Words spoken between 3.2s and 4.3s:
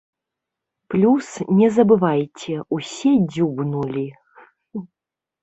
дзюбнулі.